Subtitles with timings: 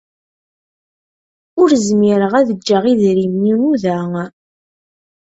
[1.61, 3.99] Ur zmireɣ ad jjeɣ idrimen-inu da.